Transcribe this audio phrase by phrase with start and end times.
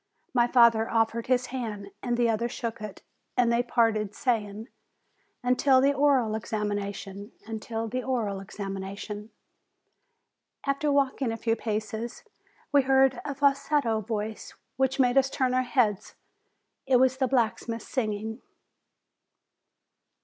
[0.33, 3.03] My father offered his hand, and the other shook it;
[3.37, 4.67] and they parted, saying,
[5.43, 9.29] "Until the oral examination." "Until the oral examination."
[10.65, 12.23] After walking a few paces,
[12.71, 16.15] we heard a falsetto voice which made us turn our heads.
[16.87, 18.41] It was the black smith singing.